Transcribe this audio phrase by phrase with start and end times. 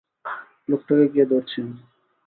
[0.69, 1.75] লোকটাকে গিয়ে ধরছি আমি।